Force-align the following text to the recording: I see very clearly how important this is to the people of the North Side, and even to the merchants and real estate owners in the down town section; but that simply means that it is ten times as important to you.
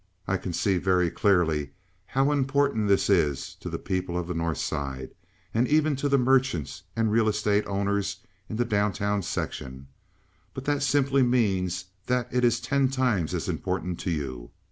I 0.27 0.35
see 0.49 0.77
very 0.79 1.11
clearly 1.11 1.73
how 2.07 2.31
important 2.31 2.87
this 2.87 3.07
is 3.07 3.53
to 3.59 3.69
the 3.69 3.77
people 3.77 4.17
of 4.17 4.25
the 4.27 4.33
North 4.33 4.57
Side, 4.57 5.11
and 5.53 5.67
even 5.67 5.95
to 5.97 6.09
the 6.09 6.17
merchants 6.17 6.81
and 6.95 7.11
real 7.11 7.29
estate 7.29 7.67
owners 7.67 8.17
in 8.49 8.55
the 8.55 8.65
down 8.65 8.93
town 8.93 9.21
section; 9.21 9.89
but 10.55 10.65
that 10.65 10.81
simply 10.81 11.21
means 11.21 11.85
that 12.07 12.27
it 12.31 12.43
is 12.43 12.59
ten 12.59 12.89
times 12.89 13.35
as 13.35 13.47
important 13.47 13.99
to 13.99 14.09
you. 14.09 14.49